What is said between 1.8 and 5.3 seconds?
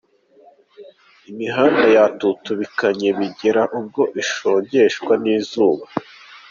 yatutubikanye bigera ubwo ishongeshwa